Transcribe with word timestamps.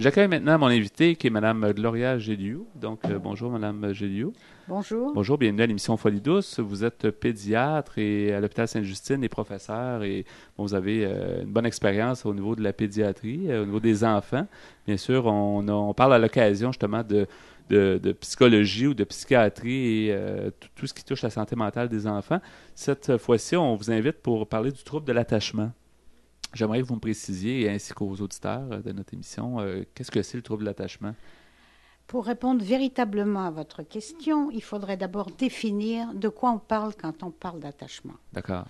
J'accueille 0.00 0.28
maintenant 0.28 0.58
mon 0.58 0.68
invité 0.68 1.14
qui 1.14 1.26
est 1.26 1.30
Mme 1.30 1.74
Gloria 1.74 2.18
Géliou. 2.18 2.66
Donc, 2.74 3.00
euh, 3.04 3.18
bonjour 3.18 3.50
Mme 3.50 3.92
Géliou. 3.92 4.32
Bonjour. 4.66 5.12
Bonjour, 5.12 5.36
bienvenue 5.36 5.60
à 5.60 5.66
l'émission 5.66 5.98
Folie 5.98 6.22
douce. 6.22 6.58
Vous 6.58 6.84
êtes 6.84 7.10
pédiatre 7.10 7.98
et 7.98 8.32
à 8.32 8.40
l'hôpital 8.40 8.66
Sainte-Justine 8.66 9.22
et 9.22 9.28
professeur 9.28 10.02
et 10.02 10.24
vous 10.56 10.72
avez 10.72 11.04
euh, 11.04 11.42
une 11.42 11.52
bonne 11.52 11.66
expérience 11.66 12.24
au 12.24 12.32
niveau 12.32 12.56
de 12.56 12.62
la 12.62 12.72
pédiatrie, 12.72 13.52
euh, 13.52 13.62
au 13.62 13.66
niveau 13.66 13.78
des 13.78 14.02
enfants. 14.02 14.46
Bien 14.86 14.96
sûr, 14.96 15.26
on, 15.26 15.92
parle 15.92 16.14
à 16.14 16.18
l'occasion 16.18 16.72
justement 16.72 17.02
de, 17.02 17.26
de, 17.68 18.12
psychologie 18.12 18.86
ou 18.86 18.94
de 18.94 19.04
psychiatrie 19.04 20.08
et 20.08 20.16
tout, 20.76 20.86
ce 20.86 20.94
qui 20.94 21.04
touche 21.04 21.20
la 21.20 21.30
santé 21.30 21.56
mentale 21.56 21.90
des 21.90 22.06
enfants. 22.06 22.40
Cette 22.74 23.18
fois-ci, 23.18 23.54
on 23.54 23.76
vous 23.76 23.90
invite 23.90 24.22
pour 24.22 24.48
parler 24.48 24.72
du 24.72 24.82
trouble 24.82 25.06
de 25.06 25.12
l'attachement. 25.12 25.72
J'aimerais 26.52 26.80
que 26.80 26.86
vous 26.86 26.96
me 26.96 27.00
précisiez, 27.00 27.68
ainsi 27.70 27.92
qu'aux 27.92 28.16
auditeurs 28.16 28.82
de 28.82 28.92
notre 28.92 29.14
émission, 29.14 29.60
euh, 29.60 29.84
qu'est-ce 29.94 30.10
que 30.10 30.22
c'est 30.22 30.36
le 30.36 30.42
trouble 30.42 30.62
de 30.62 30.68
l'attachement? 30.68 31.14
Pour 32.06 32.26
répondre 32.26 32.64
véritablement 32.64 33.46
à 33.46 33.50
votre 33.52 33.84
question, 33.84 34.50
il 34.50 34.62
faudrait 34.62 34.96
d'abord 34.96 35.30
définir 35.30 36.12
de 36.12 36.28
quoi 36.28 36.50
on 36.50 36.58
parle 36.58 36.92
quand 37.00 37.22
on 37.22 37.30
parle 37.30 37.60
d'attachement. 37.60 38.14
D'accord. 38.32 38.64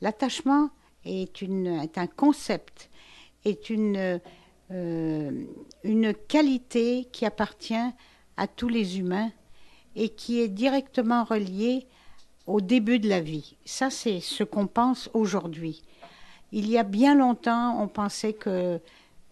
L'attachement 0.00 0.70
est, 1.04 1.42
une, 1.42 1.66
est 1.66 1.98
un 1.98 2.06
concept, 2.06 2.90
est 3.44 3.70
une, 3.70 4.20
euh, 4.70 5.44
une 5.82 6.14
qualité 6.14 7.08
qui 7.10 7.26
appartient 7.26 7.74
à 8.36 8.46
tous 8.46 8.68
les 8.68 9.00
humains 9.00 9.32
et 9.96 10.10
qui 10.10 10.40
est 10.40 10.48
directement 10.48 11.24
reliée 11.24 11.88
au 12.46 12.60
début 12.60 13.00
de 13.00 13.08
la 13.08 13.20
vie. 13.20 13.56
Ça, 13.64 13.90
c'est 13.90 14.20
ce 14.20 14.44
qu'on 14.44 14.68
pense 14.68 15.10
aujourd'hui. 15.12 15.82
Il 16.52 16.68
y 16.68 16.78
a 16.78 16.82
bien 16.82 17.14
longtemps, 17.14 17.80
on 17.82 17.88
pensait 17.88 18.32
que 18.32 18.80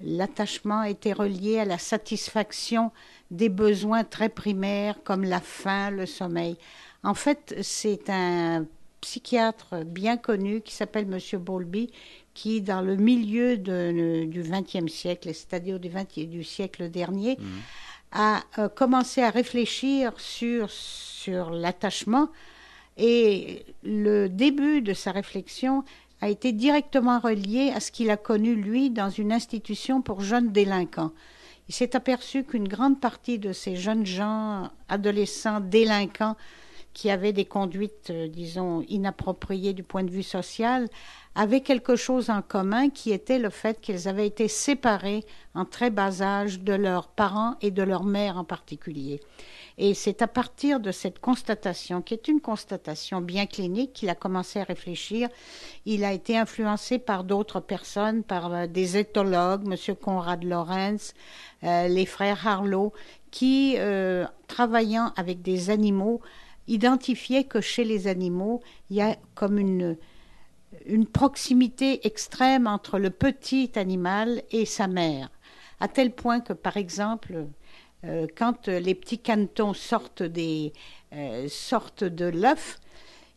l'attachement 0.01 0.83
était 0.83 1.13
relié 1.13 1.61
à 1.61 1.65
la 1.65 1.79
satisfaction 1.79 2.91
des 3.31 3.49
besoins 3.49 4.05
très 4.05 4.29
primaires 4.29 5.03
comme 5.05 5.25
la 5.25 5.41
faim, 5.41 5.91
le 5.91 6.07
sommeil. 6.07 6.57
En 7.03 7.15
fait, 7.15 7.55
c'est 7.63 8.09
un 8.09 8.67
psychiatre 9.01 9.85
bien 9.85 10.17
connu 10.17 10.63
qui 10.63 10.75
s'appelle 10.75 11.07
M. 11.13 11.41
Bowlby 11.41 11.91
qui, 12.33 12.61
dans 12.61 12.81
le 12.81 12.97
milieu 12.97 13.57
du 13.57 14.43
XXe 14.43 14.93
siècle, 14.93 15.33
c'est-à-dire 15.33 15.79
du, 15.79 15.91
du 16.27 16.43
siècle 16.43 16.91
dernier, 16.91 17.37
mhm. 17.39 17.61
a 18.13 18.43
euh, 18.59 18.69
commencé 18.69 19.23
à 19.23 19.31
réfléchir 19.31 20.13
sur, 20.19 20.71
sur 20.71 21.51
l'attachement. 21.51 22.29
Et 22.97 23.65
le 23.83 24.29
début 24.29 24.81
de 24.81 24.95
sa 24.95 25.13
réflexion 25.13 25.85
a 26.25 26.29
été 26.31 26.53
directement 26.53 27.19
relié 27.19 27.71
à 27.77 27.81
ce 27.81 27.93
qu'il 27.93 28.09
a 28.09 28.17
connu, 28.17 28.55
lui, 28.55 28.89
dans 28.89 29.11
une 29.11 29.31
institution 29.31 30.01
pour 30.01 30.23
jeunes 30.23 30.53
délinquants. 30.53 31.13
Il 31.69 31.75
s'est 31.75 31.95
aperçu 31.95 32.45
qu'une 32.45 32.67
grande 32.67 32.99
partie 32.99 33.39
de 33.39 33.53
ces 33.53 33.77
jeunes 33.77 34.07
gens, 34.07 34.71
adolescents, 34.89 35.61
délinquants, 35.61 36.35
qui 36.95 37.11
avaient 37.11 37.33
des 37.33 37.45
conduites, 37.45 38.11
euh, 38.11 38.29
disons, 38.29 38.83
inappropriées 38.89 39.73
du 39.73 39.83
point 39.83 40.05
de 40.05 40.11
vue 40.11 40.23
social, 40.23 40.89
avaient 41.35 41.61
quelque 41.61 41.97
chose 41.97 42.31
en 42.31 42.41
commun 42.41 42.89
qui 42.89 43.11
était 43.11 43.41
le 43.41 43.51
fait 43.51 43.81
qu'ils 43.81 44.07
avaient 44.07 44.27
été 44.27 44.47
séparés 44.47 45.25
en 45.57 45.65
très 45.65 45.91
bas 45.91 46.23
âge 46.23 46.61
de 46.61 46.73
leurs 46.73 47.09
parents 47.09 47.57
et 47.61 47.73
de 47.73 47.83
leur 47.83 48.05
mère 48.05 48.39
en 48.39 48.45
particulier. 48.45 49.21
Et 49.77 49.95
c'est 49.95 50.23
à 50.23 50.29
partir 50.29 50.79
de 50.79 50.93
cette 50.93 51.19
constatation, 51.19 52.01
qui 52.01 52.15
est 52.15 52.29
une 52.29 52.41
constatation 52.41 53.21
bien 53.21 53.47
clinique, 53.47 53.93
qu'il 53.93 54.09
a 54.09 54.15
commencé 54.15 54.61
à 54.61 54.65
réfléchir. 54.65 55.29
Il 55.85 56.05
a 56.05 56.13
été 56.13 56.39
influencé 56.39 57.01
par 57.01 57.25
d'autres 57.25 57.59
personnes, 57.59 58.23
par 58.23 58.55
euh, 58.55 58.67
des 58.69 58.97
éthologues, 58.97 59.65
M. 59.67 59.97
Conrad 59.97 60.45
Lorenz, 60.45 61.15
euh, 61.65 61.89
les 61.89 62.07
frères 62.07 62.47
Harlow, 62.47 62.93
qui, 63.33 63.77
travaillant 64.47 65.13
avec 65.17 65.43
des 65.43 65.71
animaux, 65.71 66.21
identifiaient 66.69 67.45
que 67.45 67.61
chez 67.61 67.85
les 67.85 68.07
animaux, 68.07 68.63
il 68.91 68.97
y 68.97 69.01
a 69.01 69.17
comme 69.35 69.59
une, 69.59 69.97
une 70.87 71.07
proximité 71.07 72.07
extrême 72.07 72.67
entre 72.67 72.99
le 72.99 73.11
petit 73.11 73.71
animal 73.77 74.43
et 74.51 74.65
sa 74.65 74.87
mère, 74.87 75.31
à 75.81 75.89
tel 75.89 76.13
point 76.13 76.41
que, 76.41 76.53
par 76.53 76.77
exemple, 76.77 77.47
euh, 78.05 78.27
quand 78.37 78.69
les 78.69 78.95
petits 78.95 79.19
canetons 79.19 79.75
sortent, 79.75 80.23
des, 80.23 80.73
euh, 81.13 81.47
sortent 81.49 82.05
de 82.05 82.27
l'œuf, 82.27 82.79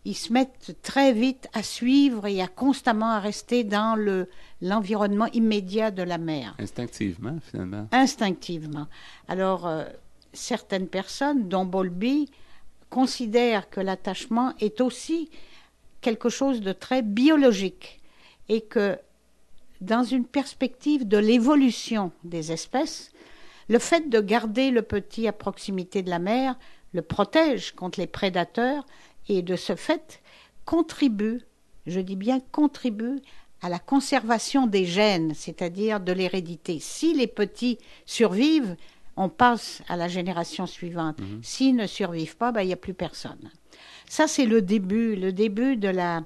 ils 0.06 0.16
se 0.16 0.32
mettent 0.32 0.78
très 0.82 1.12
vite 1.12 1.50
à 1.54 1.64
suivre 1.64 2.28
et 2.28 2.42
à 2.42 2.48
constamment 2.48 3.12
à 3.12 3.20
rester 3.20 3.66
dans 3.66 3.96
le, 3.98 4.30
l'environnement 4.62 5.28
immédiat 5.34 5.92
de 5.92 6.04
la 6.04 6.18
mère. 6.18 6.56
Instinctivement, 6.60 7.38
finalement. 7.42 7.88
Instinctivement. 7.92 8.88
Alors, 9.28 9.68
euh, 9.68 9.84
certaines 10.32 10.88
personnes, 10.88 11.50
dont 11.50 11.66
Bolby, 11.66 12.30
considèrent 12.90 13.70
que 13.70 13.80
l'attachement 13.80 14.54
est 14.60 14.82
aussi 14.82 15.30
quelque 16.02 16.30
chose 16.30 16.62
de 16.62 16.72
très 16.72 17.02
biologique 17.02 18.00
et 18.50 18.62
que 18.62 18.98
dans 19.82 20.04
une 20.04 20.26
perspective 20.26 21.08
de 21.08 21.18
l'évolution 21.18 22.12
des 22.24 22.52
espèces, 22.52 23.12
le 23.68 23.80
fait 23.80 24.10
de 24.10 24.20
garder 24.20 24.72
le 24.72 24.82
petit 24.82 25.28
à 25.28 25.34
proximité 25.34 26.02
de 26.02 26.10
la 26.10 26.20
mère 26.20 26.56
le 26.94 27.02
protège 27.02 27.74
contre 27.74 28.00
les 28.00 28.08
prédateurs 28.08 28.86
et 29.30 29.42
de 29.42 29.56
ce 29.56 29.76
fait 29.76 30.22
contribue, 30.66 31.42
je 31.86 32.00
dis 32.00 32.16
bien 32.16 32.40
contribue, 32.40 33.20
à 33.62 33.70
la 33.70 33.80
conservation 33.80 34.68
des 34.68 34.86
gènes, 34.86 35.34
c'est-à-dire 35.34 36.00
de 36.00 36.12
l'hérédité. 36.12 36.80
Si 36.80 37.14
les 37.14 37.28
petits 37.28 37.80
survivent, 38.06 38.76
on 39.18 39.30
passe 39.30 39.82
à 39.88 39.98
la 39.98 40.08
génération 40.08 40.66
suivante. 40.66 41.20
Mhm. 41.20 41.40
S'ils 41.44 41.76
ne 41.76 41.88
survivent 41.88 42.38
pas, 42.38 42.52
ben, 42.52 42.62
il 42.62 42.68
n'y 42.68 42.74
a 42.74 42.78
plus 42.78 42.94
personne. 42.94 43.52
Ça, 44.08 44.28
c'est 44.28 44.46
le 44.46 44.62
début, 44.62 45.16
le 45.16 45.34
début 45.34 45.76
de 45.76 45.90
la, 45.90 46.24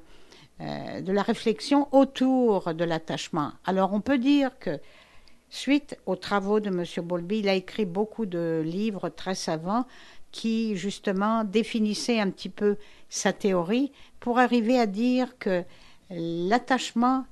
euh, 0.59 1.01
de 1.01 1.11
la 1.11 1.23
réflexion 1.23 1.87
autour 1.91 2.73
de 2.73 2.83
l'attachement. 2.83 3.53
Alors, 3.65 3.93
on 3.93 4.01
peut 4.01 4.19
dire 4.19 4.59
que 4.59 4.79
Suite 5.53 5.97
aux 6.05 6.15
travaux 6.15 6.61
de 6.61 6.69
M. 6.69 6.85
Bolby, 7.05 7.39
il 7.39 7.49
a 7.49 7.53
écrit 7.53 7.83
beaucoup 7.83 8.25
de 8.25 8.63
livres 8.65 9.09
très 9.09 9.35
savants 9.35 9.85
qui, 10.31 10.77
justement, 10.77 11.43
définissaient 11.43 12.21
un 12.21 12.29
petit 12.29 12.47
peu 12.47 12.77
sa 13.09 13.33
théorie 13.33 13.91
pour 14.21 14.39
arriver 14.39 14.79
à 14.79 14.85
dire 14.85 15.37
que 15.39 15.65
l'attachement 16.09 17.25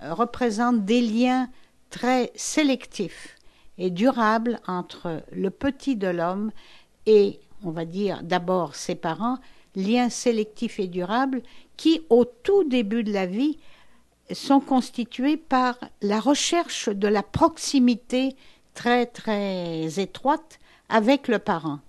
représente 0.00 0.86
des 0.86 1.02
liens 1.02 1.50
très 1.90 2.32
sélectifs 2.34 3.35
et 3.78 3.90
durables 3.90 4.60
entre 4.66 5.22
le 5.32 5.50
petit 5.50 5.96
de 5.96 6.08
l'homme 6.08 6.50
et, 7.06 7.40
on 7.62 7.70
va 7.70 7.84
dire, 7.84 8.22
d'abord 8.22 8.74
ses 8.74 8.94
parents, 8.94 9.38
liens 9.74 10.08
sélectifs 10.08 10.80
et 10.80 10.88
durables 10.88 11.42
qui, 11.76 12.02
au 12.08 12.24
tout 12.24 12.64
début 12.64 13.04
de 13.04 13.12
la 13.12 13.26
vie, 13.26 13.58
sont 14.32 14.60
constitués 14.60 15.36
par 15.36 15.78
la 16.02 16.18
recherche 16.18 16.88
de 16.88 17.06
la 17.08 17.22
proximité 17.22 18.34
très 18.74 19.06
très 19.06 20.00
étroite 20.00 20.58
avec 20.88 21.28
le 21.28 21.38
parent. 21.38 21.80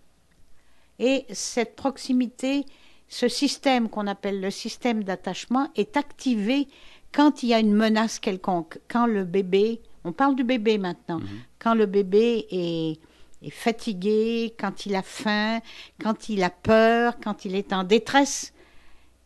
Et 0.99 1.25
cette 1.31 1.75
proximité, 1.75 2.65
ce 3.07 3.27
système 3.27 3.89
qu'on 3.89 4.07
appelle 4.07 4.41
le 4.41 4.51
système 4.51 5.03
d'attachement 5.03 5.69
est 5.75 5.97
activé 5.97 6.67
quand 7.11 7.43
il 7.43 7.49
y 7.49 7.53
a 7.53 7.59
une 7.59 7.73
menace 7.73 8.19
quelconque, 8.19 8.79
quand 8.87 9.05
le 9.05 9.23
bébé, 9.23 9.81
on 10.07 10.13
parle 10.13 10.35
du 10.35 10.43
bébé 10.43 10.77
maintenant, 10.77 11.19
mhm. 11.19 11.27
quand 11.59 11.73
le 11.73 11.85
bébé 11.85 12.47
est, 12.49 12.99
est 13.45 13.49
fatigué, 13.49 14.55
quand 14.59 14.85
il 14.85 14.95
a 14.95 15.01
faim, 15.01 15.59
quand 16.01 16.29
il 16.29 16.43
a 16.43 16.49
peur, 16.49 17.17
quand 17.23 17.45
il 17.45 17.55
est 17.55 17.73
en 17.73 17.83
détresse, 17.83 18.53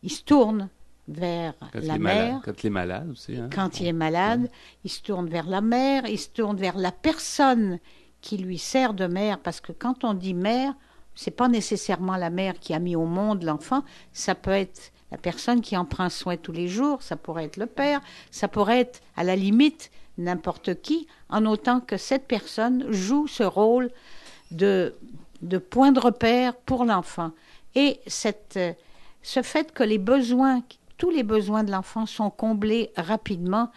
il 0.02 0.10
se 0.10 0.22
tourne 0.22 0.68
vers 1.08 1.54
la 1.74 1.98
mère. 1.98 2.40
quand 2.44 2.62
il 2.62 2.66
est 2.66 2.70
malade 2.70 3.10
aussi. 3.10 3.36
Hein. 3.36 3.48
Quand 3.52 3.80
il 3.80 3.86
est 3.86 3.92
malade, 3.92 4.50
il 4.84 4.90
se 4.90 5.02
tourne 5.02 5.28
vers 5.28 5.46
la 5.46 5.60
mère, 5.60 6.06
il 6.06 6.18
se 6.18 6.28
tourne 6.28 6.56
vers 6.56 6.76
la 6.76 6.92
personne 6.92 7.78
qui 8.20 8.38
lui 8.38 8.58
sert 8.58 8.94
de 8.94 9.06
mère, 9.06 9.38
parce 9.40 9.60
que 9.60 9.72
quand 9.72 10.04
on 10.04 10.14
dit 10.14 10.34
mère, 10.34 10.74
c'est 11.14 11.32
pas 11.32 11.48
nécessairement 11.48 12.16
la 12.16 12.30
mère 12.30 12.58
qui 12.58 12.72
a 12.72 12.78
mis 12.78 12.96
au 12.96 13.04
monde 13.04 13.42
l'enfant, 13.42 13.84
ça 14.12 14.34
peut 14.34 14.50
être 14.50 14.92
la 15.10 15.18
personne 15.18 15.60
qui 15.60 15.76
en 15.76 15.84
prend 15.84 16.08
soin 16.08 16.36
tous 16.36 16.52
les 16.52 16.68
jours, 16.68 17.02
ça 17.02 17.16
pourrait 17.16 17.44
être 17.44 17.58
le 17.58 17.66
père, 17.66 18.00
ça 18.30 18.48
pourrait 18.48 18.80
être 18.80 19.00
à 19.16 19.24
la 19.24 19.36
limite 19.36 19.90
n'importe 20.18 20.80
qui, 20.82 21.06
en 21.28 21.46
autant 21.46 21.80
que 21.80 21.96
cette 21.96 22.26
personne 22.26 22.90
joue 22.90 23.26
ce 23.26 23.42
rôle 23.42 23.90
de, 24.50 24.94
de 25.42 25.58
point 25.58 25.92
de 25.92 26.00
repère 26.00 26.54
pour 26.54 26.84
l'enfant. 26.84 27.32
Et 27.74 28.00
cette, 28.06 28.58
ce 29.22 29.42
fait 29.42 29.72
que 29.72 29.84
tous 30.96 31.10
les 31.10 31.22
besoins 31.22 31.64
de 31.64 31.70
l'enfant 31.70 32.06
sont 32.06 32.30
comblés 32.30 32.90
rapidement, 32.96 33.70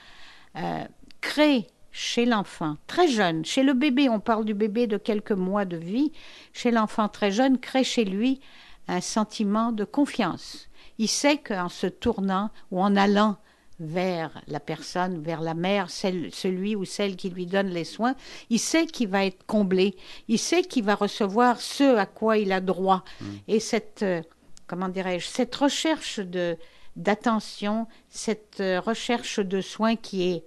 euh, 0.58 0.84
crée 1.22 1.68
chez 1.92 2.26
l'enfant 2.26 2.76
très 2.88 3.08
jeune, 3.08 3.46
chez 3.46 3.64
le 3.64 3.74
bébé, 3.74 4.10
on 4.10 4.20
parle 4.20 4.44
du 4.44 4.54
bébé 4.54 4.86
de 4.86 4.98
quelques 4.98 5.32
mois 5.32 5.64
de 5.64 5.78
vie, 5.78 6.12
chez 6.52 6.72
l'enfant 6.72 7.08
très 7.08 7.32
jeune, 7.32 7.58
crée 7.58 7.86
chez 7.86 8.04
lui 8.04 8.42
un 8.88 9.02
sentiment 9.02 9.72
de 9.72 9.86
confiance. 9.86 10.68
Il 10.98 11.08
sait 11.08 11.38
qu'en 11.38 11.70
se 11.70 11.88
tournant 11.88 12.52
ou 12.72 12.82
en 12.82 12.96
allant 12.96 13.38
vers 13.80 14.42
la 14.48 14.60
personne, 14.60 15.22
vers 15.22 15.42
la 15.42 15.54
mère, 15.54 15.90
celui 15.90 16.76
ou 16.76 16.86
celle 16.86 17.16
qui 17.16 17.30
lui 17.30 17.46
donne 17.46 17.68
les 17.68 17.84
soins, 17.84 18.16
il 18.50 18.60
sait 18.60 18.86
qu'il 18.86 19.10
va 19.10 19.26
être 19.26 19.46
comblé, 19.46 19.96
il 20.28 20.40
sait 20.40 20.64
qu'il 20.64 20.86
va 20.86 20.96
recevoir 20.96 21.60
ce 21.60 21.98
à 21.98 22.06
quoi 22.06 22.38
il 22.38 22.52
a 22.52 22.62
droit. 22.62 23.04
Mm. 23.20 23.26
Et 23.50 23.60
cette, 23.60 24.04
euh, 24.04 24.22
comment 24.68 24.88
dirais-je, 24.90 25.28
cette 25.28 25.56
recherche 25.56 26.20
de 26.20 26.58
d'attention, 26.96 27.88
cette 28.10 28.62
euh, 28.62 28.80
recherche 28.80 29.40
de 29.42 29.60
soins 29.60 29.98
qui 29.98 30.32
est, 30.32 30.46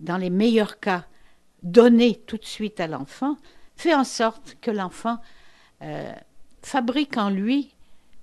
dans 0.00 0.16
les 0.16 0.30
meilleurs 0.30 0.80
cas, 0.80 1.04
donnée 1.62 2.22
tout 2.26 2.38
de 2.38 2.44
suite 2.46 2.80
à 2.80 2.86
l'enfant, 2.86 3.36
fait 3.76 3.94
en 3.94 4.04
sorte 4.04 4.56
que 4.62 4.70
l'enfant 4.70 5.18
euh, 5.82 6.12
fabrique 6.62 7.18
en 7.18 7.28
lui 7.28 7.74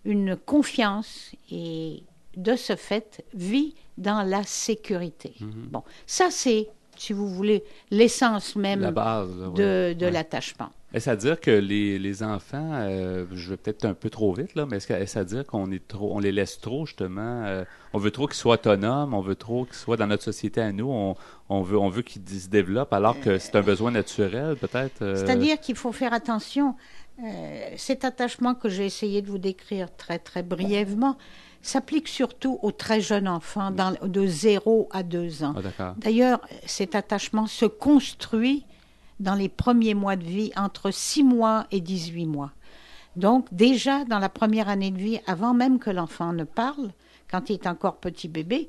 une 0.05 0.35
confiance 0.35 1.31
et 1.51 2.03
de 2.35 2.55
ce 2.55 2.75
fait 2.75 3.23
vit 3.33 3.75
dans 3.97 4.23
la 4.23 4.43
sécurité. 4.43 5.33
Mhm. 5.39 5.67
Bon, 5.71 5.83
ça 6.05 6.27
c'est, 6.29 6.69
si 6.95 7.13
vous 7.13 7.29
voulez, 7.29 7.63
l'essence 7.91 8.55
même 8.55 8.81
de, 8.81 10.05
l'attachement. 10.07 10.69
Est-ce 10.93 11.09
à 11.09 11.17
dire 11.17 11.41
que 11.41 11.51
les, 11.51 11.99
les 11.99 12.23
enfants, 12.23 12.71
euh, 12.73 13.25
je 13.33 13.49
vais 13.49 13.57
peut-être 13.57 13.83
un 13.83 13.93
peu 13.93 14.09
trop 14.09 14.33
vite, 14.33 14.55
là, 14.55 14.65
mais 14.65 14.77
est-ce, 14.77 15.19
à 15.19 15.23
dire 15.25 15.45
qu'on 15.45 15.69
est 15.69 15.85
trop, 15.85 16.15
on 16.15 16.19
les 16.19 16.31
laisse 16.31 16.61
trop, 16.61 16.85
justement, 16.85 17.43
euh, 17.43 17.65
on 17.91 17.97
veut 17.97 18.11
trop 18.11 18.25
qu'ils 18.25 18.37
soient 18.37 18.53
autonomes, 18.53 19.13
on 19.13 19.19
veut 19.19 19.35
trop 19.35 19.65
qu'ils 19.65 19.75
soient 19.75 19.97
dans 19.97 20.07
notre 20.07 20.23
société 20.23 20.61
à 20.61 20.71
nous, 20.71 20.89
on, 20.89 21.15
on 21.49 21.61
veut, 21.61 21.77
on 21.77 21.89
veut 21.89 22.03
qu'ils 22.03 22.23
se 22.25 22.47
développent 22.47 22.93
alors 22.93 23.19
que 23.19 23.37
c'est 23.37 23.55
un 23.57 23.61
besoin 23.61 23.91
naturel, 23.91 24.55
peut-être? 24.55 25.01
Euh? 25.01 25.15
C'est-à-dire 25.17 25.59
qu'il 25.59 25.75
faut 25.75 25.91
faire 25.91 26.13
attention. 26.13 26.75
cet 27.75 28.05
attachement 28.05 28.55
que 28.55 28.69
j'ai 28.69 28.85
essayé 28.85 29.21
de 29.21 29.27
vous 29.27 29.39
décrire 29.39 29.93
très, 29.93 30.19
très 30.19 30.41
brièvement, 30.41 31.17
s'applique 31.61 32.07
surtout 32.07 32.59
aux 32.61 32.71
très 32.71 33.01
jeunes 33.01 33.27
enfants, 33.27 33.71
dans, 33.71 33.93
de 34.01 34.25
0 34.25 34.89
à 34.91 35.03
2 35.03 35.43
ans. 35.43 35.55
Ah, 35.79 35.95
D'ailleurs, 35.97 36.41
cet 36.65 36.95
attachement 36.95 37.47
se 37.47 37.65
construit 37.65 38.65
dans 39.19 39.35
les 39.35 39.49
premiers 39.49 39.93
mois 39.93 40.15
de 40.15 40.23
vie, 40.23 40.51
entre 40.55 40.91
6 40.91 41.23
mois 41.23 41.65
et 41.71 41.81
18 41.81 42.25
mois. 42.25 42.51
Donc 43.15 43.47
déjà 43.51 44.05
dans 44.05 44.19
la 44.19 44.29
première 44.29 44.69
année 44.69 44.91
de 44.91 44.99
vie, 44.99 45.19
avant 45.25 45.53
même 45.53 45.79
que 45.79 45.89
l'enfant 45.89 46.33
ne 46.33 46.43
parle, 46.43 46.91
quand 47.29 47.49
il 47.49 47.53
est 47.53 47.67
encore 47.67 47.97
petit 47.97 48.27
bébé, 48.27 48.67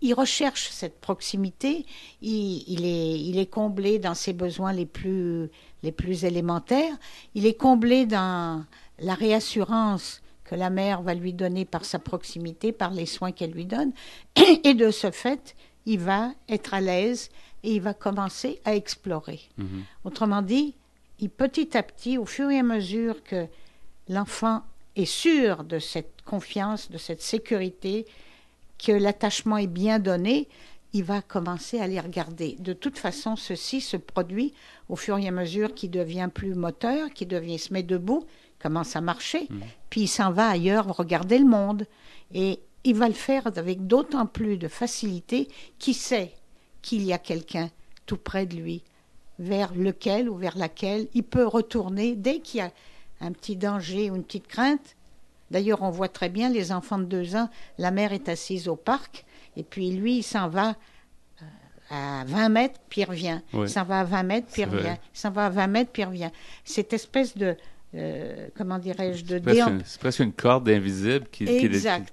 il 0.00 0.14
recherche 0.14 0.68
cette 0.70 1.00
proximité, 1.00 1.84
il, 2.22 2.84
est, 2.84 3.18
il, 3.18 3.38
est, 3.38 3.50
comblé 3.50 3.98
dans 3.98 4.14
ses 4.14 4.32
besoins 4.32 4.72
les 4.72 4.86
plus, 4.86 5.48
les 5.82 5.90
plus 5.90 6.24
élémentaires, 6.24 6.94
il 7.34 7.46
est 7.46 7.54
comblé 7.54 8.06
dans 8.06 8.64
la 9.00 9.14
réassurance 9.14 10.22
que 10.48 10.54
la 10.54 10.70
mère 10.70 11.02
va 11.02 11.14
lui 11.14 11.34
donner 11.34 11.64
par 11.64 11.84
sa 11.84 11.98
proximité, 11.98 12.72
par 12.72 12.90
les 12.90 13.06
soins 13.06 13.32
qu'elle 13.32 13.52
lui 13.52 13.66
donne. 13.66 13.92
Et 14.64 14.74
de 14.74 14.90
ce 14.90 15.10
fait, 15.10 15.54
il 15.84 16.00
va 16.00 16.32
être 16.48 16.74
à 16.74 16.80
l'aise 16.80 17.28
et 17.62 17.74
il 17.74 17.80
va 17.80 17.92
commencer 17.92 18.60
à 18.64 18.74
explorer. 18.74 19.40
Mhm. 19.58 19.84
Autrement 20.04 20.42
dit, 20.42 20.74
il, 21.18 21.28
petit 21.28 21.76
à 21.76 21.82
petit, 21.82 22.16
au 22.16 22.24
fur 22.24 22.50
et 22.50 22.58
à 22.58 22.62
mesure 22.62 23.24
que 23.24 23.46
l'enfant 24.08 24.62
est 24.96 25.04
sûr 25.04 25.64
de 25.64 25.78
cette 25.78 26.22
confiance, 26.24 26.90
de 26.90 26.98
cette 26.98 27.22
sécurité, 27.22 28.06
que 28.78 28.92
l'attachement 28.92 29.56
est 29.56 29.66
bien 29.66 29.98
donné, 29.98 30.48
il 30.92 31.04
va 31.04 31.20
commencer 31.20 31.80
à 31.80 31.86
les 31.88 32.00
regarder. 32.00 32.56
De 32.60 32.72
toute 32.72 32.98
façon, 32.98 33.34
ceci 33.36 33.80
se 33.80 33.96
produit 33.96 34.54
au 34.88 34.96
fur 34.96 35.18
et 35.18 35.26
à 35.26 35.32
mesure 35.32 35.74
qu'il 35.74 35.90
devient 35.90 36.30
plus 36.32 36.54
moteur, 36.54 37.10
qu'il 37.10 37.28
devient 37.28 37.58
se 37.58 37.72
met 37.72 37.82
debout, 37.82 38.24
commence 38.58 38.96
à 38.96 39.00
marcher, 39.00 39.46
mmh. 39.48 39.60
puis 39.90 40.00
il 40.02 40.08
s'en 40.08 40.32
va 40.32 40.48
ailleurs 40.48 40.96
regarder 40.96 41.38
le 41.38 41.46
monde. 41.46 41.86
Et 42.34 42.60
il 42.84 42.94
va 42.94 43.08
le 43.08 43.14
faire 43.14 43.46
avec 43.46 43.86
d'autant 43.86 44.26
plus 44.26 44.56
de 44.56 44.68
facilité 44.68 45.48
qu'il 45.78 45.94
sait 45.94 46.32
qu'il 46.82 47.02
y 47.04 47.12
a 47.12 47.18
quelqu'un 47.18 47.70
tout 48.06 48.16
près 48.16 48.46
de 48.46 48.56
lui, 48.56 48.82
vers 49.38 49.74
lequel 49.74 50.28
ou 50.28 50.36
vers 50.36 50.56
laquelle 50.56 51.06
il 51.14 51.22
peut 51.22 51.46
retourner 51.46 52.14
dès 52.14 52.40
qu'il 52.40 52.58
y 52.58 52.62
a 52.62 52.72
un 53.20 53.32
petit 53.32 53.56
danger 53.56 54.10
ou 54.10 54.16
une 54.16 54.24
petite 54.24 54.48
crainte. 54.48 54.96
D'ailleurs, 55.50 55.82
on 55.82 55.90
voit 55.90 56.08
très 56.08 56.28
bien 56.28 56.48
les 56.48 56.72
enfants 56.72 56.98
de 56.98 57.04
deux 57.04 57.36
ans, 57.36 57.48
la 57.78 57.90
mère 57.90 58.12
est 58.12 58.28
assise 58.28 58.68
au 58.68 58.76
parc, 58.76 59.24
et 59.56 59.62
puis 59.62 59.92
lui, 59.92 60.18
il 60.18 60.22
s'en 60.22 60.48
va 60.48 60.76
euh, 61.42 61.44
à 61.90 62.24
20 62.26 62.48
mètres, 62.48 62.80
puis 62.88 63.02
il 63.02 63.04
revient. 63.04 63.40
Il 63.52 63.68
s'en 63.68 63.84
va 63.84 64.00
à 64.00 64.04
20 64.04 64.22
mètres, 64.22 64.48
puis 64.52 64.62
il 64.62 64.68
revient. 64.68 64.96
Il 65.14 65.18
s'en 65.18 65.30
va 65.30 65.46
à 65.46 65.50
20 65.50 65.66
mètres, 65.66 65.90
puis 65.92 66.02
il 66.02 66.06
revient. 66.06 66.30
Cette 66.64 66.92
espèce 66.92 67.36
de, 67.36 67.56
euh, 67.94 68.48
comment 68.54 68.78
dirais-je, 68.78 69.24
de 69.24 69.40
C'est 69.84 70.00
presque 70.00 70.20
une 70.20 70.32
corde 70.32 70.68
invisible 70.68 71.26
qu'il 71.32 71.46
tient, 71.80 72.04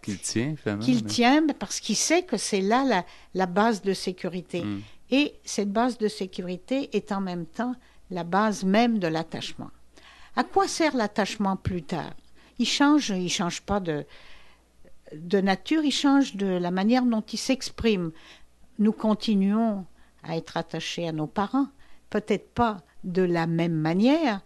Qu'il 0.80 1.04
tient 1.04 1.48
parce 1.60 1.82
qu'il 1.82 1.98
sait 1.98 2.24
que 2.24 2.38
c'est 2.38 2.62
là 2.62 2.86
la, 2.86 3.06
la, 3.34 3.46
base 3.46 3.82
de 3.82 3.94
sécurité. 3.94 4.64
Hmm. 4.64 4.82
Et 5.12 5.34
cette 5.44 5.72
base 5.72 5.98
de 5.98 6.08
sécurité 6.08 6.96
est 6.96 7.12
en 7.12 7.20
même 7.20 7.46
temps 7.46 7.76
la 8.10 8.24
base 8.24 8.64
même 8.64 9.00
de 9.00 9.08
l'attachement. 9.08 9.70
À 10.38 10.44
quoi 10.44 10.68
sert 10.68 10.96
l'attachement 10.96 11.58
plus 11.58 11.84
tard? 11.84 12.14
Il 12.58 12.66
change, 12.66 13.10
il 13.10 13.30
change 13.30 13.62
pas 13.62 13.82
de, 13.82 14.06
de 15.14 15.40
nature, 15.42 15.84
il 15.84 15.92
change 15.92 16.36
de 16.36 16.48
la 16.48 16.72
manière 16.72 17.04
dont 17.04 17.22
il 17.22 17.38
s'exprime. 17.38 18.12
Nous 18.80 18.94
continuons 18.94 19.86
à 20.24 20.38
être 20.38 20.56
attachés 20.58 21.08
à 21.08 21.12
nos 21.12 21.28
parents, 21.28 21.68
peut-être 22.10 22.50
pas 22.54 22.78
de 23.04 23.22
la 23.22 23.46
même 23.46 23.76
manière, 23.76 24.42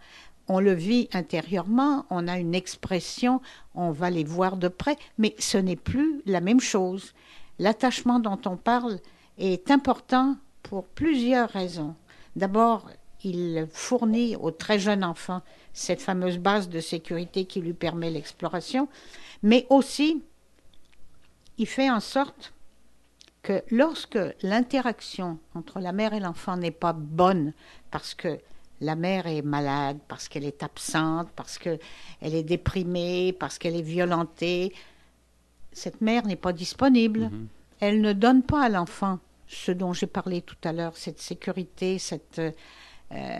on 0.50 0.60
le 0.60 0.74
vit 0.74 1.08
intérieurement, 1.14 2.06
on 2.10 2.28
a 2.28 2.40
une 2.40 2.56
expression, 2.56 3.40
on 3.76 3.92
va 3.92 4.10
les 4.10 4.24
voir 4.24 4.58
de 4.58 4.68
près, 4.68 4.98
mais 5.20 5.36
ce 5.38 5.60
n'est 5.60 5.76
plus 5.76 6.22
la 6.26 6.42
même 6.42 6.60
chose. 6.60 7.14
L'attachement 7.60 8.20
dont 8.20 8.40
on 8.46 8.58
parle 8.58 9.00
est 9.38 9.70
important 9.70 10.38
pour 10.64 10.86
plusieurs 10.86 11.50
raisons. 11.50 11.96
D'abord, 12.36 12.90
il 13.24 13.68
fournit 13.72 14.36
au 14.36 14.50
très 14.50 14.80
jeune 14.80 15.04
enfant 15.04 15.42
cette 15.72 16.02
fameuse 16.02 16.40
base 16.40 16.68
de 16.68 16.80
sécurité 16.80 17.46
qui 17.46 17.62
lui 17.62 17.74
permet 17.74 18.10
l'exploration, 18.10 18.88
mais 19.44 19.68
aussi 19.70 20.24
il 21.60 21.68
fait 21.68 21.92
en 21.92 22.00
sorte 22.00 22.54
que 23.44 23.62
lorsque 23.70 24.20
l'interaction 24.42 25.38
entre 25.54 25.80
la 25.80 25.92
mère 25.92 26.14
et 26.14 26.20
l'enfant 26.20 26.58
n'est 26.58 26.72
pas 26.72 26.94
bonne, 26.94 27.54
parce 27.92 28.14
que 28.14 28.40
la 28.82 28.96
mère 28.96 29.28
est 29.28 29.42
malade, 29.42 30.00
parce 30.08 30.28
qu'elle 30.28 30.46
est 30.46 30.64
absente, 30.64 31.30
parce 31.36 31.58
qu'elle 31.58 31.80
est 32.22 32.44
déprimée, 32.44 33.34
parce 33.34 33.58
qu'elle 33.58 33.76
est 33.76 33.82
violentée. 33.82 34.74
Cette 35.72 36.02
mère 36.02 36.26
n'est 36.26 36.36
pas 36.36 36.54
disponible. 36.54 37.30
Mhm. 37.32 37.48
Elle 37.80 38.02
ne 38.02 38.14
donne 38.14 38.44
pas 38.44 38.64
à 38.64 38.70
l'enfant 38.70 39.20
ce 39.48 39.72
dont 39.72 39.94
j'ai 39.94 40.08
parlé 40.08 40.42
tout 40.42 40.58
à 40.64 40.72
l'heure, 40.72 40.96
cette 40.96 41.20
sécurité, 41.20 41.98
cette, 41.98 42.40
euh, 42.40 43.40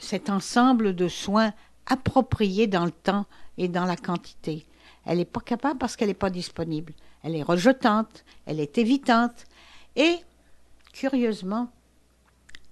cet 0.00 0.28
ensemble 0.28 0.94
de 0.94 1.08
soins 1.08 1.52
appropriés 1.86 2.66
dans 2.66 2.84
le 2.84 2.90
temps 2.90 3.26
et 3.56 3.68
dans 3.68 3.84
la 3.84 3.96
quantité. 3.96 4.66
Elle 5.04 5.18
n'est 5.18 5.24
pas 5.24 5.40
capable 5.40 5.78
parce 5.78 5.96
qu'elle 5.96 6.08
n'est 6.08 6.14
pas 6.14 6.30
disponible. 6.30 6.92
Elle 7.22 7.36
est 7.36 7.44
rejetante, 7.44 8.24
elle 8.44 8.60
est 8.60 8.76
évitante. 8.76 9.44
Et, 9.94 10.16
curieusement, 10.92 11.70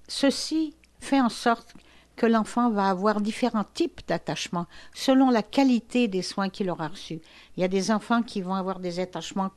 ceci 0.08 0.74
fait 0.98 1.20
en 1.20 1.28
sorte 1.28 1.74
que 2.16 2.26
l'enfant 2.26 2.70
va 2.70 2.88
avoir 2.88 3.20
différents 3.20 3.64
types 3.74 4.00
d'attachements 4.06 4.66
selon 4.94 5.30
la 5.30 5.42
qualité 5.42 6.08
des 6.08 6.22
soins 6.22 6.48
qu'il 6.48 6.70
aura 6.70 6.88
reçus. 6.88 7.20
Il 7.56 7.60
y 7.60 7.64
a 7.64 7.68
des 7.68 7.90
enfants 7.90 8.22
qui 8.22 8.40
vont 8.40 8.54
avoir 8.54 8.78
des 8.78 9.00
attachements. 9.00 9.50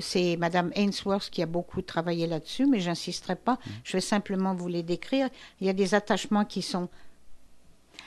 c'est 0.00 0.36
Madame 0.36 0.70
Ainsworth 0.74 1.30
qui 1.30 1.42
a 1.42 1.46
beaucoup 1.46 1.82
travaillé 1.82 2.26
là-dessus, 2.26 2.66
mais 2.66 2.80
j'insisterai 2.80 3.36
pas. 3.36 3.54
Mm. 3.54 3.70
Je 3.84 3.92
vais 3.92 4.00
simplement 4.00 4.54
vous 4.54 4.68
les 4.68 4.82
décrire. 4.82 5.28
Il 5.60 5.66
y 5.66 5.70
a 5.70 5.74
des 5.74 5.94
attachements 5.94 6.44
qui 6.44 6.62
sont 6.62 6.88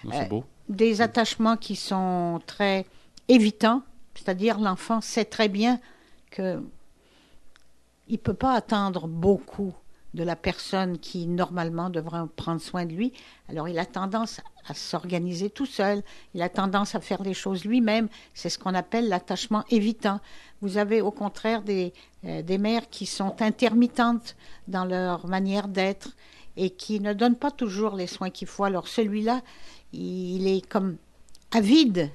euh, 0.05 0.25
beau. 0.25 0.43
des 0.69 0.95
mm. 0.95 1.01
attachements 1.01 1.57
qui 1.57 1.75
sont 1.75 2.41
très 2.47 2.85
évitants, 3.27 3.83
c'est-à-dire 4.15 4.59
l'enfant 4.59 5.01
sait 5.01 5.25
très 5.25 5.49
bien 5.49 5.79
que 6.31 6.61
il 8.07 8.19
peut 8.19 8.33
pas 8.33 8.53
attendre 8.53 9.07
beaucoup 9.07 9.73
de 10.13 10.23
la 10.23 10.35
personne 10.35 10.97
qui 10.97 11.27
normalement 11.27 11.89
devrait 11.89 12.21
prendre 12.35 12.61
soin 12.61 12.85
de 12.85 12.93
lui. 12.93 13.13
Alors 13.49 13.69
il 13.69 13.79
a 13.79 13.85
tendance 13.85 14.41
à 14.67 14.73
s'organiser 14.73 15.49
tout 15.49 15.65
seul, 15.65 16.03
il 16.33 16.41
a 16.41 16.49
tendance 16.49 16.95
à 16.95 16.99
faire 16.99 17.23
les 17.23 17.33
choses 17.33 17.65
lui-même. 17.65 18.09
C'est 18.33 18.49
ce 18.49 18.59
qu'on 18.59 18.73
appelle 18.75 19.07
l'attachement 19.07 19.63
évitant. 19.69 20.19
Vous 20.61 20.77
avez 20.77 21.01
au 21.01 21.11
contraire 21.11 21.61
des, 21.61 21.93
euh, 22.25 22.41
des 22.41 22.57
mères 22.57 22.89
qui 22.89 23.05
sont 23.05 23.41
intermittentes 23.41 24.35
dans 24.67 24.85
leur 24.85 25.27
manière 25.27 25.67
d'être 25.67 26.09
et 26.57 26.69
qui 26.69 26.99
ne 26.99 27.13
donnent 27.13 27.37
pas 27.37 27.51
toujours 27.51 27.95
les 27.95 28.07
soins 28.07 28.29
qu'il 28.29 28.47
faut. 28.47 28.65
Alors 28.65 28.87
celui-là, 28.87 29.41
il 29.93 30.47
est 30.47 30.67
comme 30.67 30.97
avide 31.51 32.09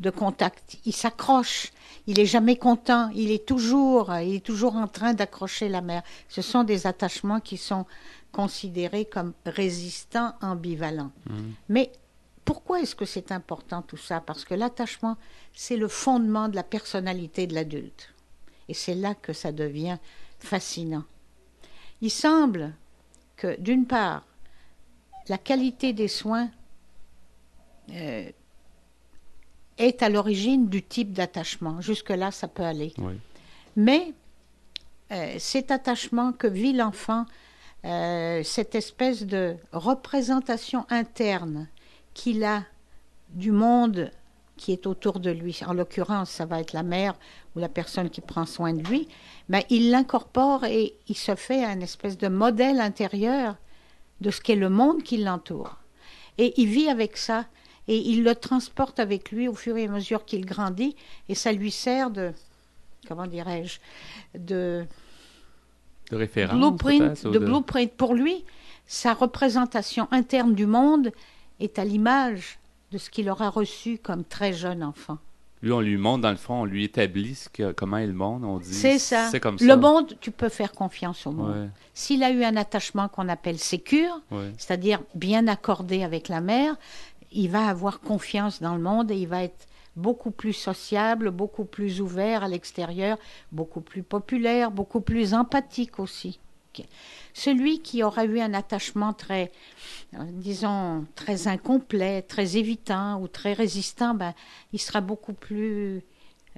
de 0.00 0.10
contact, 0.10 0.78
il 0.84 0.92
s'accroche, 0.92 1.72
il 2.06 2.20
est 2.20 2.26
jamais 2.26 2.56
content, 2.56 3.08
il 3.14 3.30
est 3.30 3.46
toujours, 3.46 4.14
il 4.16 4.36
est 4.36 4.44
toujours 4.44 4.76
en 4.76 4.88
train 4.88 5.14
d'accrocher 5.14 5.68
la 5.68 5.80
mère. 5.80 6.02
Ce 6.28 6.42
sont 6.42 6.64
des 6.64 6.86
attachements 6.86 7.40
qui 7.40 7.56
sont 7.56 7.86
considérés 8.30 9.06
comme 9.06 9.32
résistants, 9.46 10.34
ambivalents. 10.42 11.12
Mhm. 11.30 11.54
Mais 11.70 11.90
pourquoi 12.44 12.80
est-ce 12.80 12.94
que 12.94 13.06
c'est 13.06 13.32
important 13.32 13.82
tout 13.82 13.96
ça? 13.96 14.20
Parce 14.20 14.44
que 14.44 14.54
l'attachement, 14.54 15.16
c'est 15.54 15.76
le 15.76 15.88
fondement 15.88 16.48
de 16.48 16.56
la 16.56 16.62
personnalité 16.62 17.46
de 17.46 17.54
l'adulte. 17.54 18.12
Et 18.68 18.74
c'est 18.74 18.94
là 18.94 19.14
que 19.14 19.32
ça 19.32 19.52
devient 19.52 19.98
fascinant. 20.38 21.04
Il 22.02 22.10
semble 22.10 22.74
que, 23.36 23.58
d'une 23.58 23.86
part, 23.86 24.24
la 25.28 25.38
qualité 25.38 25.92
des 25.92 26.08
soins 26.08 26.50
euh, 27.90 28.30
est 29.78 30.02
à 30.02 30.08
l'origine 30.08 30.68
du 30.68 30.82
type 30.82 31.12
d'attachement. 31.12 31.80
Jusque-là, 31.80 32.30
ça 32.30 32.48
peut 32.48 32.62
aller. 32.62 32.92
Mais 33.76 34.14
euh, 35.12 35.34
cet 35.38 35.70
attachement 35.70 36.32
que 36.32 36.46
vit 36.46 36.72
l'enfant, 36.72 37.26
euh, 37.84 38.42
cette 38.42 38.74
espèce 38.74 39.24
de 39.24 39.56
représentation 39.72 40.86
interne 40.90 41.68
qu'il 42.14 42.42
a 42.44 42.64
du 43.30 43.52
monde 43.52 44.10
qui 44.56 44.72
est 44.72 44.86
autour 44.86 45.20
de 45.20 45.30
lui, 45.30 45.60
en 45.66 45.74
l'occurrence, 45.74 46.30
ça 46.30 46.46
va 46.46 46.60
être 46.60 46.72
la 46.72 46.82
mère 46.82 47.14
ou 47.54 47.58
la 47.58 47.68
personne 47.68 48.08
qui 48.08 48.22
prend 48.22 48.46
soin 48.46 48.72
de 48.72 48.82
lui, 48.82 49.06
mais 49.50 49.66
il 49.68 49.90
l'incorpore 49.90 50.64
et 50.64 50.94
il 51.08 51.16
se 51.16 51.34
fait 51.34 51.62
un 51.62 51.80
espèce 51.80 52.16
de 52.16 52.28
modèle 52.28 52.80
intérieur 52.80 53.56
de 54.22 54.30
ce 54.30 54.40
qu'est 54.40 54.56
le 54.56 54.70
monde 54.70 55.02
qui 55.02 55.18
l'entoure. 55.18 55.76
Et 56.38 56.54
il 56.60 56.68
vit 56.68 56.88
avec 56.88 57.18
ça 57.18 57.44
et 57.88 57.96
il 57.96 58.24
le 58.24 58.34
transporte 58.34 58.98
avec 58.98 59.30
lui 59.30 59.48
au 59.48 59.54
fur 59.54 59.76
et 59.76 59.84
à 59.84 59.88
mesure 59.88 60.24
qu'il 60.24 60.44
grandit 60.44 60.96
et 61.28 61.34
ça 61.34 61.52
lui 61.52 61.70
sert 61.70 62.10
de 62.10 62.32
comment 63.08 63.26
dirais-je 63.26 63.78
de 64.38 64.84
de 66.10 66.16
référence 66.16 66.58
blueprint, 66.58 67.26
de, 67.26 67.38
blueprint 67.38 67.92
pour 67.92 68.14
lui 68.14 68.44
sa 68.86 69.12
représentation 69.12 70.08
interne 70.10 70.54
du 70.54 70.66
monde 70.66 71.10
est 71.60 71.78
à 71.78 71.84
l'image 71.84 72.58
de 72.92 72.98
ce 72.98 73.10
qu'il 73.10 73.28
aura 73.28 73.50
reçu 73.50 73.98
comme 73.98 74.24
très 74.24 74.52
jeune 74.52 74.82
enfant. 74.82 75.18
Lui, 75.62 75.72
on 75.72 75.80
lui 75.80 75.96
montre, 75.96 76.22
dans 76.22 76.30
le 76.30 76.36
fond, 76.36 76.62
on 76.62 76.64
lui 76.64 76.84
établit 76.84 77.34
ce 77.34 77.48
que, 77.48 77.72
comment 77.72 77.96
est 77.96 78.06
le 78.06 78.12
monde. 78.12 78.44
On 78.44 78.58
dit 78.58 78.72
c'est 78.72 78.98
ça. 78.98 79.28
C'est 79.30 79.40
comme 79.40 79.58
ça. 79.58 79.64
Le 79.64 79.76
monde, 79.76 80.14
tu 80.20 80.30
peux 80.30 80.50
faire 80.50 80.72
confiance 80.72 81.26
au 81.26 81.32
monde. 81.32 81.70
S'il 81.94 82.22
a 82.22 82.30
eu 82.30 82.44
un 82.44 82.56
attachement 82.56 83.08
qu'on 83.08 83.28
appelle 83.28 83.58
sécure, 83.58 84.20
c'est-à-dire 84.58 85.00
bien 85.14 85.48
accordé 85.48 86.04
avec 86.04 86.28
la 86.28 86.40
mère, 86.40 86.76
il 87.32 87.50
va 87.50 87.68
avoir 87.68 88.00
confiance 88.00 88.60
dans 88.60 88.74
le 88.74 88.82
monde 88.82 89.10
et 89.10 89.16
il 89.16 89.28
va 89.28 89.42
être 89.42 89.66
beaucoup 89.96 90.30
plus 90.30 90.52
sociable, 90.52 91.30
beaucoup 91.30 91.64
plus 91.64 92.00
ouvert 92.00 92.44
à 92.44 92.48
l'extérieur, 92.48 93.18
beaucoup 93.52 93.80
plus 93.80 94.02
populaire, 94.02 94.70
beaucoup 94.70 95.00
plus 95.00 95.34
empathique 95.34 95.98
aussi. 95.98 96.38
Celui 97.32 97.80
qui 97.80 98.02
aura 98.02 98.26
eu 98.26 98.38
un 98.40 98.52
attachement 98.52 99.14
très, 99.14 99.50
euh, 100.14 100.18
disons, 100.32 101.06
très 101.14 101.48
incomplet, 101.48 102.20
très 102.22 102.58
évitant 102.58 103.20
ou 103.20 103.28
très 103.28 103.54
résistant, 103.54 104.14
ben, 104.14 104.34
il 104.74 104.78
sera 104.78 105.00
beaucoup 105.00 105.32
plus 105.32 106.04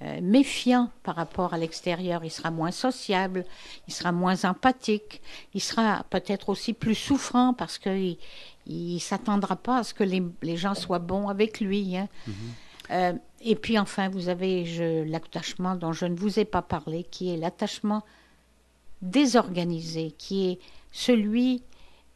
euh, 0.03 0.21
méfiant 0.23 0.91
par 1.03 1.17
rapport 1.17 1.55
à 1.55 1.59
l'extérieur, 1.59 2.25
il 2.25 2.31
sera 2.31 2.51
moins 2.51 2.71
sociable, 2.71 3.45
il 3.89 3.95
sera 3.95 4.13
moins 4.13 4.45
empathique, 4.45 5.21
il 5.55 5.61
sera 5.61 6.05
peut-être 6.11 6.51
aussi 6.51 6.73
plus 6.73 6.95
souffrant 6.95 7.53
parce 7.53 7.79
qu'il 7.79 8.17
il, 8.67 9.01
s'attendra 9.01 9.57
pas 9.57 9.79
à 9.79 9.85
ce 9.85 9.95
que 9.95 10.05
les, 10.05 10.57
gens 10.57 10.75
soient 10.75 11.01
bons 11.01 11.29
avec 11.29 11.61
lui. 11.61 11.97
Hein. 11.97 12.09
Mm-hmm. 12.29 12.33
Euh, 12.91 13.13
et 13.41 13.57
puis 13.57 13.79
enfin, 13.79 14.09
vous 14.09 14.29
avez 14.29 15.05
l'attachement 15.05 15.75
dont 15.75 15.93
je 15.93 16.07
ne 16.07 16.15
vous 16.15 16.39
ai 16.39 16.45
pas 16.45 16.63
parlé, 16.63 17.05
qui 17.11 17.35
est 17.35 17.37
l'attachement 17.37 18.05
désorganisé, 19.03 20.15
qui 20.17 20.51
est 20.51 20.59
celui 20.93 21.63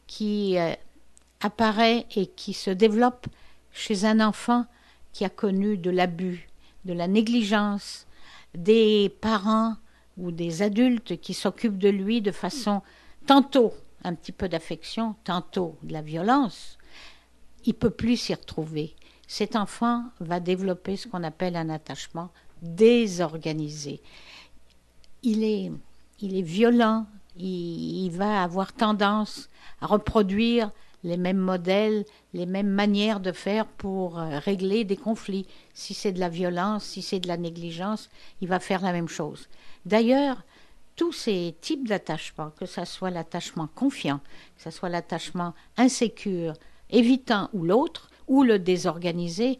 qui 0.07 0.57
euh, 0.57 0.73
apparaît 1.41 2.05
et 2.15 2.27
qui 2.27 2.53
se 2.53 2.69
développe 2.69 3.27
chez 3.71 4.05
un 4.05 4.19
enfant 4.19 4.65
qui 5.11 5.25
a 5.25 5.29
connu 5.29 5.77
de 5.77 5.91
l'abus, 5.91 6.47
de 6.85 6.93
la 6.93 7.07
négligence, 7.07 8.05
des 8.55 9.09
parents 9.21 9.75
ou 10.17 10.31
des 10.31 10.61
adultes 10.61 11.19
qui 11.19 11.33
s'occupent 11.33 11.77
de 11.77 11.89
lui 11.89 12.21
de 12.21 12.31
façon 12.31 12.81
tantôt 13.25 13.73
un 14.03 14.13
petit 14.15 14.31
peu 14.31 14.49
d'affection, 14.49 15.15
tantôt 15.23 15.77
de 15.83 15.93
la 15.93 16.01
violence, 16.01 16.77
il 17.65 17.73
peut 17.73 17.89
plus 17.89 18.17
s'y 18.17 18.33
retrouver. 18.33 18.95
Cet 19.27 19.55
enfant 19.55 20.03
va 20.19 20.39
développer 20.39 20.97
ce 20.97 21.07
qu'on 21.07 21.23
appelle 21.23 21.55
un 21.55 21.69
attachement 21.69 22.29
désorganisé. 22.61 24.01
Il 25.23 25.43
est, 25.43 25.71
il 26.19 26.37
est 26.37 26.41
violent, 26.41 27.05
il, 27.37 28.09
va 28.11 28.43
avoir 28.43 28.73
tendance 28.73 29.49
à 29.81 29.87
reproduire 29.87 30.71
les 31.03 31.17
mêmes 31.17 31.37
modèles, 31.37 32.05
les 32.33 32.45
mêmes 32.45 32.69
manières 32.69 33.19
de 33.19 33.31
faire 33.31 33.65
pour 33.65 34.19
euh, 34.19 34.39
régler 34.39 34.83
des 34.83 34.97
conflits. 34.97 35.45
Si 35.73 35.93
c'est 35.93 36.11
de 36.11 36.19
la 36.19 36.29
violence, 36.29 36.85
si 36.85 37.01
c'est 37.01 37.19
de 37.19 37.27
la 37.27 37.37
négligence, 37.37 38.09
il 38.41 38.47
va 38.47 38.59
faire 38.59 38.81
la 38.81 38.93
même 38.93 39.09
chose. 39.09 39.49
D'ailleurs, 39.85 40.43
tous 40.95 41.11
ces 41.11 41.55
types 41.59 41.87
d'attachements, 41.87 42.51
que 42.51 42.65
ce 42.65 42.85
soit 42.85 43.09
l'attachement 43.09 43.67
confiant, 43.67 44.19
que 44.55 44.63
ce 44.63 44.69
soit 44.69 44.89
l'attachement 44.89 45.53
insécure, 45.77 46.53
évitant 46.89 47.49
ou 47.53 47.63
l'autre, 47.63 48.09
ou 48.27 48.43
le 48.43 48.59
désorganisé, 48.59 49.59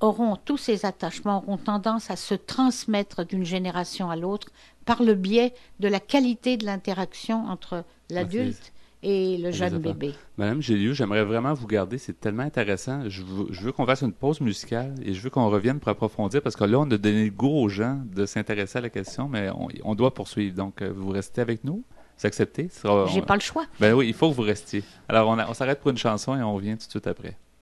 auront 0.00 0.36
tous 0.36 0.56
ces 0.56 0.84
attachements 0.84 1.44
auront 1.44 1.58
tendance 1.58 2.10
à 2.10 2.16
se 2.16 2.34
transmettre 2.34 3.24
d'une 3.24 3.44
génération 3.44 4.10
à 4.10 4.16
l'autre 4.16 4.48
par 4.84 5.02
le 5.02 5.14
biais 5.14 5.54
de 5.78 5.86
la 5.86 6.00
qualité 6.00 6.56
de 6.56 6.66
l'interaction 6.66 7.46
entre 7.46 7.84
l'adulte 8.10 8.72
et 9.02 9.36
le 9.36 9.50
jeune 9.50 9.78
bébé. 9.78 10.14
Madame 10.38 10.62
Géliou, 10.62 10.94
j'aimerais 10.94 11.24
vraiment 11.24 11.54
vous 11.54 11.66
garder, 11.66 11.98
c'est 11.98 12.18
tellement 12.18 12.44
intéressant. 12.44 13.08
Je 13.08 13.22
veux, 13.22 13.72
qu'on 13.72 13.84
fasse 13.84 14.02
une 14.02 14.12
pause 14.12 14.40
musicale 14.40 14.94
et 15.04 15.12
je 15.12 15.20
veux 15.20 15.30
qu'on 15.30 15.48
revienne 15.48 15.80
pour 15.80 15.88
approfondir 15.88 16.40
parce 16.42 16.56
que 16.56 16.64
là, 16.64 16.78
on 16.78 16.90
a 16.90 16.96
donné 16.96 17.24
le 17.24 17.30
goût 17.30 17.62
aux 17.62 17.68
gens 17.68 18.00
de 18.14 18.26
s'intéresser 18.26 18.78
à 18.78 18.82
la 18.82 18.90
question, 18.90 19.28
mais 19.28 19.50
on, 19.82 19.94
doit 19.94 20.14
poursuivre. 20.14 20.54
Donc, 20.54 20.82
euh, 20.82 20.92
vous 20.94 21.10
restez 21.10 21.40
avec 21.40 21.64
nous? 21.64 21.84
Vous 22.18 22.26
acceptez? 22.26 22.68
J'ai 23.08 23.22
pas 23.22 23.34
le 23.34 23.40
choix. 23.40 23.64
Ben 23.80 23.94
oui, 23.94 24.08
il 24.08 24.14
faut 24.14 24.30
que 24.30 24.36
vous 24.36 24.42
restiez. 24.42 24.84
Alors, 25.08 25.28
on, 25.28 25.38
on 25.38 25.54
s'arrête 25.54 25.80
pour 25.80 25.90
une 25.90 25.98
chanson 25.98 26.36
et 26.36 26.42
on 26.42 26.54
revient 26.54 26.76
tout 26.78 26.86
de 26.86 26.90
suite 26.90 27.06
après. 27.06 27.36